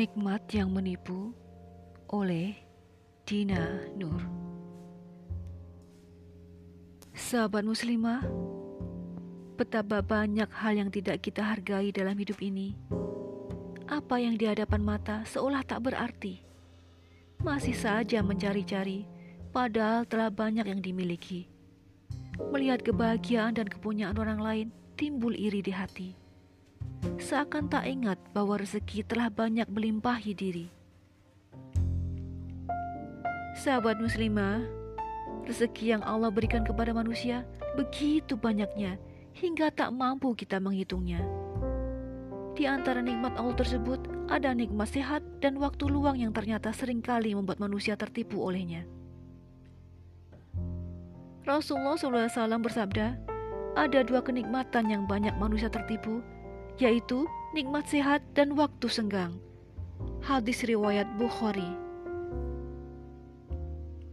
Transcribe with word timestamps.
Nikmat 0.00 0.48
yang 0.56 0.72
menipu 0.72 1.36
oleh 2.08 2.56
Dina 3.28 3.84
Nur. 4.00 4.24
Sahabat 7.12 7.68
muslimah, 7.68 8.24
betapa 9.60 10.00
banyak 10.00 10.48
hal 10.56 10.80
yang 10.80 10.88
tidak 10.88 11.20
kita 11.20 11.44
hargai 11.44 11.92
dalam 11.92 12.16
hidup 12.16 12.40
ini. 12.40 12.80
Apa 13.92 14.16
yang 14.24 14.40
di 14.40 14.48
hadapan 14.48 14.80
mata 14.80 15.20
seolah 15.28 15.60
tak 15.68 15.92
berarti. 15.92 16.40
Masih 17.44 17.76
saja 17.76 18.24
mencari-cari, 18.24 19.04
padahal 19.52 20.08
telah 20.08 20.32
banyak 20.32 20.64
yang 20.64 20.80
dimiliki. 20.80 21.44
Melihat 22.48 22.80
kebahagiaan 22.88 23.52
dan 23.52 23.68
kepunyaan 23.68 24.16
orang 24.16 24.40
lain, 24.40 24.66
timbul 24.96 25.36
iri 25.36 25.60
di 25.60 25.76
hati 25.76 26.19
seakan 27.20 27.70
tak 27.70 27.86
ingat 27.86 28.18
bahwa 28.32 28.60
rezeki 28.60 29.06
telah 29.06 29.30
banyak 29.30 29.68
melimpahi 29.70 30.32
diri. 30.34 30.66
Sahabat 33.60 34.00
muslimah, 34.00 34.64
rezeki 35.44 35.98
yang 35.98 36.02
Allah 36.04 36.32
berikan 36.32 36.64
kepada 36.64 36.96
manusia 36.96 37.44
begitu 37.76 38.34
banyaknya 38.34 38.96
hingga 39.36 39.70
tak 39.70 39.92
mampu 39.92 40.32
kita 40.34 40.58
menghitungnya. 40.58 41.22
Di 42.56 42.68
antara 42.68 43.00
nikmat 43.00 43.38
Allah 43.40 43.56
tersebut 43.56 44.04
ada 44.28 44.52
nikmat 44.52 44.90
sehat 44.90 45.22
dan 45.40 45.56
waktu 45.56 45.88
luang 45.88 46.18
yang 46.18 46.34
ternyata 46.34 46.74
sering 46.74 47.00
kali 47.00 47.32
membuat 47.32 47.56
manusia 47.62 47.96
tertipu 47.96 48.42
olehnya. 48.42 48.84
Rasulullah 51.48 51.96
SAW 51.96 52.60
bersabda, 52.60 53.16
ada 53.74 54.00
dua 54.04 54.20
kenikmatan 54.20 54.92
yang 54.92 55.02
banyak 55.08 55.32
manusia 55.40 55.72
tertipu, 55.72 56.20
yaitu 56.80 57.28
nikmat 57.52 57.84
sehat 57.84 58.24
dan 58.32 58.56
waktu 58.56 58.88
senggang. 58.88 59.36
Hadis 60.24 60.64
riwayat 60.64 61.04
Bukhari. 61.20 61.68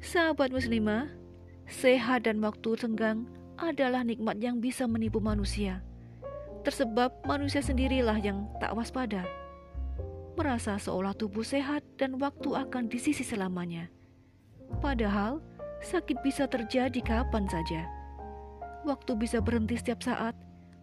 Sahabat 0.04 0.52
muslimah, 0.52 1.08
sehat 1.66 2.28
dan 2.28 2.44
waktu 2.44 2.76
senggang 2.76 3.24
adalah 3.58 4.04
nikmat 4.04 4.38
yang 4.44 4.59
bisa 4.59 4.86
menipu 4.86 5.24
manusia. 5.24 5.82
Tersebab 6.68 7.24
manusia 7.24 7.64
sendirilah 7.64 8.20
yang 8.20 8.46
tak 8.59 8.76
waspada. 8.76 9.24
Merasa 10.36 10.78
seolah 10.78 11.16
tubuh 11.18 11.42
sehat 11.42 11.81
dan 11.98 12.20
waktu 12.20 12.52
akan 12.54 12.92
di 12.92 13.00
sisi 13.02 13.24
selamanya. 13.26 13.90
Padahal 14.84 15.40
sakit 15.81 16.20
bisa 16.22 16.46
terjadi 16.46 17.00
kapan 17.02 17.48
saja. 17.48 17.88
Waktu 18.86 19.18
bisa 19.18 19.42
berhenti 19.42 19.80
setiap 19.80 20.04
saat 20.06 20.38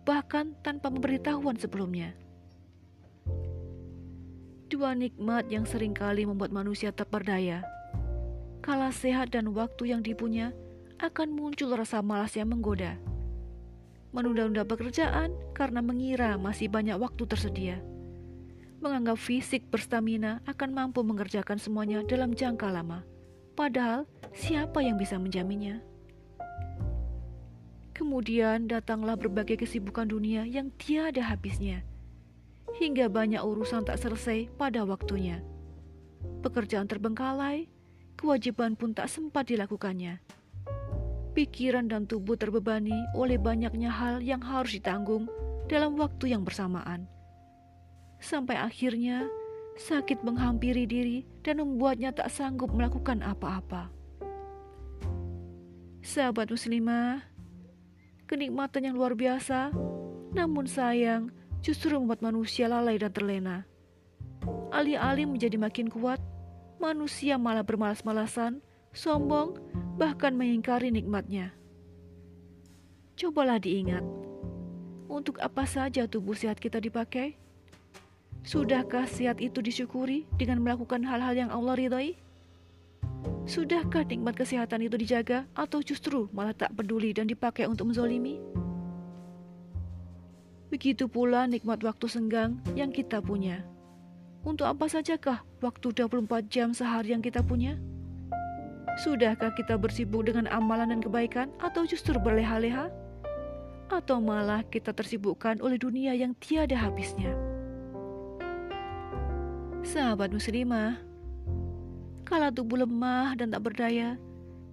bahkan 0.05 0.53
tanpa 0.61 0.93
pemberitahuan 0.93 1.57
sebelumnya. 1.57 2.13
Dua 4.69 4.93
nikmat 4.93 5.49
yang 5.49 5.65
sering 5.65 5.97
kali 5.97 6.29
membuat 6.29 6.53
manusia 6.53 6.93
terperdaya. 6.93 7.65
Kala 8.65 8.93
sehat 8.93 9.33
dan 9.33 9.53
waktu 9.53 9.93
yang 9.93 10.01
dipunya, 10.01 10.53
akan 11.01 11.37
muncul 11.37 11.73
rasa 11.77 12.01
malas 12.01 12.33
yang 12.37 12.49
menggoda. 12.53 12.97
Menunda-nunda 14.15 14.63
pekerjaan 14.65 15.35
karena 15.53 15.83
mengira 15.83 16.39
masih 16.39 16.71
banyak 16.71 16.97
waktu 16.97 17.23
tersedia. 17.27 17.77
Menganggap 18.79 19.19
fisik 19.19 19.69
berstamina 19.69 20.41
akan 20.49 20.71
mampu 20.71 21.01
mengerjakan 21.03 21.59
semuanya 21.59 22.05
dalam 22.07 22.33
jangka 22.37 22.69
lama. 22.69 23.03
Padahal, 23.55 24.07
siapa 24.35 24.83
yang 24.83 24.99
bisa 24.99 25.17
menjaminnya? 25.19 25.83
Kemudian 27.95 28.67
datanglah 28.67 29.14
berbagai 29.14 29.62
kesibukan 29.62 30.11
dunia 30.11 30.42
yang 30.42 30.75
tiada 30.75 31.23
habisnya, 31.31 31.87
hingga 32.75 33.06
banyak 33.06 33.39
urusan 33.39 33.86
tak 33.86 34.03
selesai 34.03 34.51
pada 34.59 34.83
waktunya. 34.83 35.39
Pekerjaan 36.42 36.91
terbengkalai, 36.91 37.70
kewajiban 38.19 38.74
pun 38.74 38.98
tak 38.98 39.07
sempat 39.07 39.46
dilakukannya. 39.46 40.19
Pikiran 41.39 41.86
dan 41.86 42.11
tubuh 42.11 42.35
terbebani 42.35 42.95
oleh 43.14 43.39
banyaknya 43.39 43.91
hal 43.91 44.19
yang 44.23 44.42
harus 44.42 44.74
ditanggung 44.74 45.30
dalam 45.70 45.95
waktu 45.95 46.35
yang 46.35 46.42
bersamaan. 46.42 47.07
Sampai 48.19 48.58
akhirnya 48.58 49.27
sakit 49.74 50.23
menghampiri 50.23 50.86
diri 50.86 51.27
dan 51.42 51.63
membuatnya 51.63 52.14
tak 52.14 52.30
sanggup 52.30 52.70
melakukan 52.70 53.23
apa-apa. 53.23 53.90
Sahabat 56.05 56.52
muslimah, 56.52 57.24
kenikmatan 58.34 58.90
yang 58.90 58.98
luar 58.98 59.14
biasa, 59.14 59.70
namun 60.34 60.67
sayang 60.67 61.30
justru 61.62 61.95
membuat 61.95 62.18
manusia 62.18 62.67
lalai 62.67 62.98
dan 62.98 63.14
terlena. 63.14 63.62
Alih-alih 64.74 65.30
menjadi 65.30 65.55
makin 65.55 65.86
kuat, 65.86 66.18
manusia 66.83 67.39
malah 67.39 67.62
bermalas-malasan, 67.62 68.58
sombong, 68.90 69.55
bahkan 69.95 70.34
mengingkari 70.34 70.90
nikmatnya. 70.90 71.55
Cobalah 73.14 73.62
diingat, 73.62 74.02
untuk 75.06 75.39
apa 75.39 75.62
saja 75.62 76.11
tubuh 76.11 76.34
sehat 76.34 76.58
kita 76.58 76.83
dipakai? 76.83 77.39
Sudahkah 78.42 79.06
sehat 79.06 79.39
itu 79.39 79.62
disyukuri 79.62 80.27
dengan 80.34 80.58
melakukan 80.58 81.06
hal-hal 81.06 81.39
yang 81.39 81.51
Allah 81.55 81.78
ridhai? 81.78 82.18
Sudahkah 83.45 84.09
nikmat 84.09 84.41
kesehatan 84.41 84.89
itu 84.89 84.97
dijaga 84.97 85.45
atau 85.53 85.85
justru 85.85 86.33
malah 86.33 86.57
tak 86.57 86.73
peduli 86.73 87.13
dan 87.13 87.29
dipakai 87.29 87.69
untuk 87.69 87.93
menzolimi? 87.93 88.41
Begitu 90.73 91.05
pula 91.13 91.45
nikmat 91.45 91.85
waktu 91.85 92.09
senggang 92.09 92.57
yang 92.73 92.89
kita 92.89 93.21
punya. 93.21 93.61
Untuk 94.49 94.65
apa 94.65 94.89
sajakah 94.89 95.45
waktu 95.61 95.93
24 95.93 96.25
jam 96.49 96.73
sehari 96.73 97.13
yang 97.13 97.21
kita 97.21 97.45
punya? 97.45 97.77
Sudahkah 99.05 99.53
kita 99.53 99.77
bersibuk 99.77 100.25
dengan 100.25 100.49
amalan 100.49 100.97
dan 100.97 101.01
kebaikan 101.05 101.53
atau 101.61 101.85
justru 101.85 102.17
berleha-leha? 102.17 102.89
Atau 103.93 104.25
malah 104.25 104.65
kita 104.73 104.97
tersibukkan 104.97 105.61
oleh 105.61 105.77
dunia 105.77 106.17
yang 106.17 106.33
tiada 106.41 106.81
habisnya? 106.81 107.37
Sahabat 109.85 110.33
muslimah, 110.33 111.04
Kala 112.24 112.48
tubuh 112.48 112.80
lemah 112.80 113.36
dan 113.36 113.52
tak 113.52 113.68
berdaya, 113.68 114.17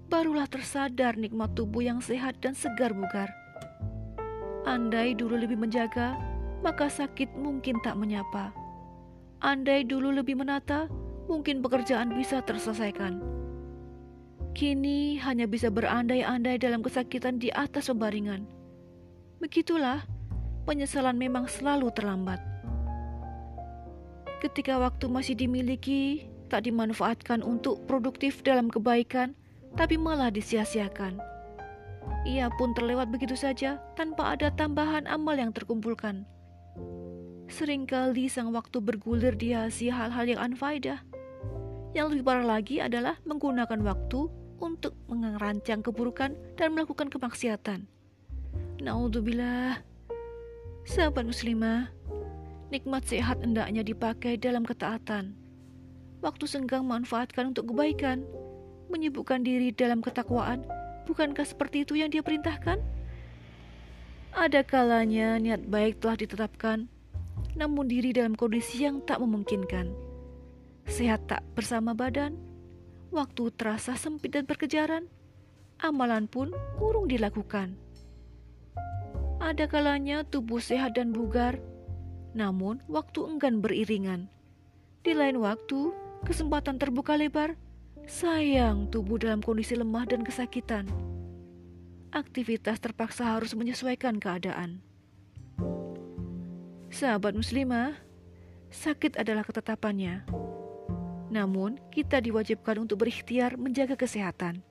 barulah 0.07 0.47
tersadar 0.47 1.19
nikmat 1.19 1.51
tubuh 1.51 1.83
yang 1.83 1.99
sehat 1.99 2.39
dan 2.39 2.55
segar 2.55 2.95
bugar. 2.95 3.27
Andai 4.63 5.11
dulu 5.11 5.35
lebih 5.35 5.59
menjaga, 5.59 6.15
maka 6.63 6.87
sakit 6.87 7.35
mungkin 7.35 7.83
tak 7.83 7.99
menyapa. 7.99 8.55
Andai 9.43 9.83
dulu 9.83 10.15
lebih 10.15 10.39
menata, 10.39 10.87
mungkin 11.27 11.59
pekerjaan 11.59 12.15
bisa 12.15 12.39
terselesaikan. 12.39 13.19
Kini 14.55 15.19
hanya 15.19 15.43
bisa 15.43 15.67
berandai-andai 15.67 16.55
dalam 16.55 16.79
kesakitan 16.79 17.35
di 17.35 17.51
atas 17.51 17.91
pembaringan. 17.91 18.47
Begitulah, 19.43 20.07
penyesalan 20.63 21.19
memang 21.19 21.51
selalu 21.51 21.91
terlambat. 21.91 22.39
Ketika 24.39 24.79
waktu 24.79 25.05
masih 25.11 25.35
dimiliki, 25.35 26.30
tak 26.51 26.67
dimanfaatkan 26.67 27.39
untuk 27.39 27.79
produktif 27.87 28.43
dalam 28.43 28.67
kebaikan, 28.67 29.31
tapi 29.79 29.95
malah 29.95 30.27
disia-siakan. 30.27 31.15
Ia 32.27 32.51
pun 32.59 32.75
terlewat 32.75 33.07
begitu 33.07 33.39
saja 33.39 33.79
tanpa 33.95 34.35
ada 34.35 34.51
tambahan 34.51 35.07
amal 35.07 35.39
yang 35.39 35.55
terkumpulkan. 35.55 36.27
Seringkali 37.47 38.27
sang 38.27 38.51
waktu 38.51 38.83
bergulir 38.83 39.31
di 39.39 39.55
hasil 39.55 39.95
hal-hal 39.95 40.27
yang 40.27 40.41
anfaidah. 40.51 40.99
Yang 41.95 42.19
lebih 42.19 42.23
parah 42.27 42.47
lagi 42.59 42.83
adalah 42.83 43.15
menggunakan 43.23 43.79
waktu 43.87 44.27
untuk 44.59 44.91
merancang 45.07 45.79
keburukan 45.79 46.35
dan 46.59 46.67
melakukan 46.75 47.07
kemaksiatan. 47.07 47.87
Naudzubillah. 48.83 49.79
Sahabat 50.83 51.27
muslimah, 51.27 51.91
nikmat 52.73 53.05
sehat 53.05 53.39
hendaknya 53.43 53.85
dipakai 53.85 54.35
dalam 54.39 54.65
ketaatan 54.65 55.41
waktu 56.21 56.45
senggang 56.45 56.85
manfaatkan 56.85 57.51
untuk 57.51 57.73
kebaikan, 57.73 58.23
menyibukkan 58.93 59.41
diri 59.41 59.73
dalam 59.73 59.99
ketakwaan, 59.99 60.63
bukankah 61.09 61.43
seperti 61.43 61.83
itu 61.83 61.97
yang 61.97 62.13
dia 62.13 62.21
perintahkan? 62.21 62.77
Ada 64.31 64.63
kalanya 64.63 65.35
niat 65.41 65.67
baik 65.67 65.99
telah 65.99 66.15
ditetapkan, 66.15 66.87
namun 67.57 67.91
diri 67.91 68.15
dalam 68.15 68.37
kondisi 68.37 68.85
yang 68.85 69.03
tak 69.03 69.19
memungkinkan. 69.19 69.91
Sehat 70.87 71.27
tak 71.27 71.43
bersama 71.51 71.91
badan, 71.91 72.39
waktu 73.11 73.51
terasa 73.59 73.97
sempit 73.99 74.31
dan 74.31 74.47
berkejaran, 74.47 75.11
amalan 75.83 76.31
pun 76.31 76.55
urung 76.79 77.11
dilakukan. 77.11 77.75
Ada 79.41 79.67
kalanya 79.67 80.23
tubuh 80.23 80.61
sehat 80.61 80.95
dan 80.95 81.11
bugar, 81.11 81.59
namun 82.31 82.79
waktu 82.87 83.25
enggan 83.25 83.59
beriringan. 83.59 84.31
Di 85.01 85.17
lain 85.17 85.41
waktu, 85.41 85.91
kesempatan 86.23 86.77
terbuka 86.77 87.17
lebar, 87.17 87.57
sayang 88.05 88.89
tubuh 88.89 89.17
dalam 89.17 89.41
kondisi 89.43 89.77
lemah 89.77 90.05
dan 90.07 90.21
kesakitan. 90.21 90.87
Aktivitas 92.11 92.79
terpaksa 92.83 93.37
harus 93.37 93.55
menyesuaikan 93.55 94.19
keadaan. 94.19 94.83
Sahabat 96.91 97.31
muslimah, 97.33 97.95
Sakit 98.71 99.19
adalah 99.19 99.43
ketetapannya. 99.43 100.23
Namun, 101.27 101.75
kita 101.91 102.23
diwajibkan 102.23 102.79
untuk 102.87 103.03
berikhtiar 103.03 103.59
menjaga 103.59 103.99
kesehatan. 103.99 104.63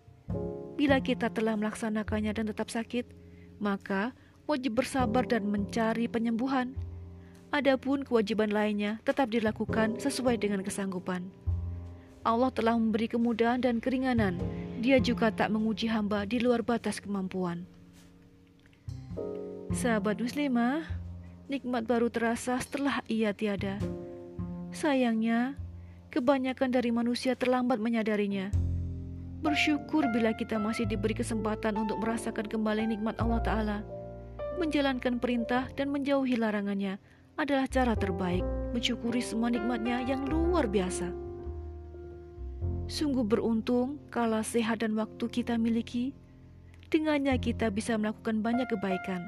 Bila 0.81 1.05
kita 1.05 1.29
telah 1.29 1.53
melaksanakannya 1.61 2.32
dan 2.32 2.49
tetap 2.49 2.73
sakit, 2.73 3.05
maka 3.61 4.17
wajib 4.49 4.81
bersabar 4.81 5.29
dan 5.29 5.44
mencari 5.53 6.08
penyembuhan. 6.08 6.73
Adapun 7.50 8.06
kewajiban 8.06 8.55
lainnya 8.55 9.02
tetap 9.02 9.26
dilakukan 9.26 9.99
sesuai 9.99 10.38
dengan 10.38 10.62
kesanggupan. 10.62 11.26
Allah 12.23 12.55
telah 12.55 12.79
memberi 12.79 13.11
kemudahan 13.11 13.58
dan 13.58 13.82
keringanan. 13.82 14.38
Dia 14.79 15.02
juga 15.02 15.35
tak 15.35 15.50
menguji 15.50 15.91
hamba 15.91 16.23
di 16.23 16.38
luar 16.38 16.62
batas 16.62 17.02
kemampuan. 17.02 17.67
Sahabat 19.75 20.23
muslimah, 20.23 20.87
nikmat 21.50 21.91
baru 21.91 22.06
terasa 22.06 22.55
setelah 22.62 23.02
ia 23.11 23.35
tiada. 23.35 23.82
Sayangnya, 24.70 25.58
kebanyakan 26.14 26.70
dari 26.70 26.94
manusia 26.94 27.35
terlambat 27.35 27.82
menyadarinya. 27.82 28.55
Bersyukur 29.43 30.06
bila 30.14 30.31
kita 30.38 30.55
masih 30.62 30.87
diberi 30.87 31.19
kesempatan 31.19 31.75
untuk 31.75 31.99
merasakan 31.99 32.46
kembali 32.46 32.94
nikmat 32.94 33.19
Allah 33.19 33.43
Ta'ala. 33.43 33.79
Menjalankan 34.62 35.19
perintah 35.19 35.67
dan 35.75 35.91
menjauhi 35.91 36.38
larangannya 36.38 37.03
adalah 37.38 37.69
cara 37.71 37.94
terbaik 37.94 38.43
mensyukuri 38.75 39.23
semua 39.23 39.50
nikmatnya 39.50 40.03
yang 40.06 40.27
luar 40.27 40.67
biasa. 40.71 41.11
Sungguh 42.91 43.23
beruntung 43.23 44.03
kala 44.11 44.43
sehat 44.43 44.82
dan 44.82 44.99
waktu 44.99 45.31
kita 45.31 45.55
miliki. 45.55 46.11
Dengannya 46.91 47.38
kita 47.38 47.71
bisa 47.71 47.94
melakukan 47.94 48.43
banyak 48.43 48.67
kebaikan. 48.67 49.23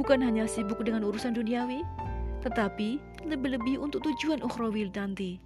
Bukan 0.00 0.24
hanya 0.24 0.48
sibuk 0.48 0.80
dengan 0.80 1.04
urusan 1.04 1.36
duniawi, 1.36 1.84
tetapi 2.40 2.96
lebih-lebih 3.28 3.76
untuk 3.76 4.08
tujuan 4.08 4.40
ukhrawi 4.40 4.88
nanti. 4.88 5.36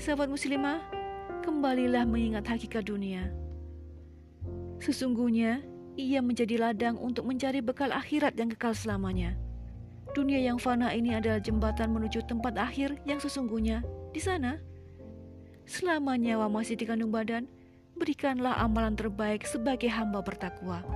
Sahabat 0.00 0.32
muslimah, 0.32 0.80
kembalilah 1.44 2.08
mengingat 2.08 2.48
hakikat 2.48 2.88
dunia. 2.88 3.28
Sesungguhnya, 4.80 5.60
ia 6.00 6.24
menjadi 6.24 6.56
ladang 6.58 6.96
untuk 6.96 7.28
mencari 7.28 7.60
bekal 7.60 7.92
akhirat 7.92 8.34
yang 8.40 8.48
kekal 8.56 8.72
selamanya. 8.72 9.36
Dunia 10.14 10.38
yang 10.38 10.62
fana 10.62 10.94
ini 10.94 11.18
adalah 11.18 11.42
jembatan 11.42 11.90
menuju 11.90 12.22
tempat 12.30 12.54
akhir 12.54 13.02
yang 13.02 13.18
sesungguhnya 13.18 13.82
di 14.14 14.22
sana. 14.22 14.62
Selama 15.66 16.14
nyawa 16.14 16.46
masih 16.46 16.78
dikandung 16.78 17.10
badan, 17.10 17.50
berikanlah 17.98 18.54
amalan 18.62 18.94
terbaik 18.94 19.42
sebagai 19.42 19.90
hamba 19.90 20.22
bertakwa. 20.22 20.86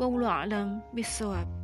Wallahu 0.00 0.24
a'lam 0.24 0.80
bishawab. 0.96 1.63